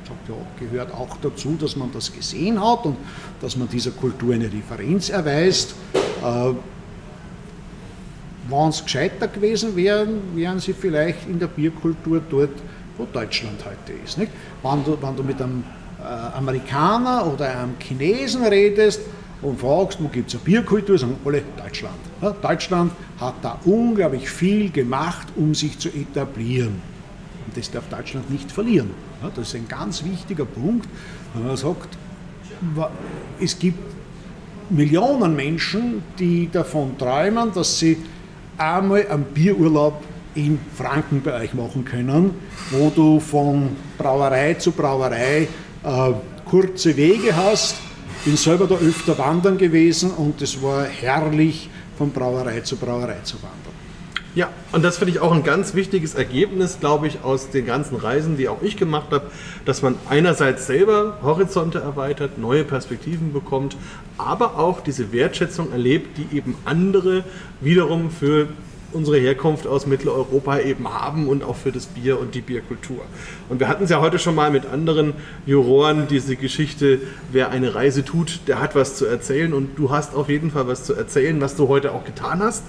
[0.06, 2.96] sagt, ja, gehört auch dazu, dass man das gesehen hat und
[3.40, 5.74] dass man dieser Kultur eine Referenz erweist.
[6.22, 6.52] Äh,
[8.50, 12.50] wenn es gescheiter gewesen wären, wären sie vielleicht in der Bierkultur dort,
[12.96, 14.18] wo Deutschland heute ist.
[14.18, 14.32] Nicht?
[14.62, 15.64] Wenn, du, wenn du mit einem
[16.02, 19.00] Amerikaner oder einem Chinesen redest
[19.42, 21.96] und fragst, wo gibt es eine Bierkultur, sagen alle Deutschland.
[22.42, 26.80] Deutschland hat da unglaublich viel gemacht, um sich zu etablieren.
[27.46, 28.90] Und das darf Deutschland nicht verlieren.
[29.34, 30.88] Das ist ein ganz wichtiger Punkt,
[31.34, 31.96] wenn man sagt,
[33.40, 33.78] es gibt
[34.70, 37.96] Millionen Menschen, die davon träumen, dass sie
[38.58, 40.02] einmal einen Bierurlaub
[40.34, 42.32] in Franken bei euch machen können,
[42.70, 45.48] wo du von Brauerei zu Brauerei
[45.84, 46.12] äh,
[46.44, 47.76] kurze Wege hast.
[48.24, 53.36] Bin selber da öfter wandern gewesen und es war herrlich, von Brauerei zu Brauerei zu
[53.36, 53.78] wandern.
[54.34, 57.96] Ja, und das finde ich auch ein ganz wichtiges Ergebnis, glaube ich, aus den ganzen
[57.96, 59.30] Reisen, die auch ich gemacht habe,
[59.64, 63.76] dass man einerseits selber Horizonte erweitert, neue Perspektiven bekommt,
[64.16, 67.24] aber auch diese Wertschätzung erlebt, die eben andere
[67.60, 68.48] wiederum für
[68.92, 73.00] unsere Herkunft aus Mitteleuropa eben haben und auch für das Bier und die Bierkultur.
[73.48, 75.14] Und wir hatten es ja heute schon mal mit anderen
[75.46, 80.14] Juroren, diese Geschichte, wer eine Reise tut, der hat was zu erzählen und du hast
[80.14, 82.64] auf jeden Fall was zu erzählen, was du heute auch getan hast.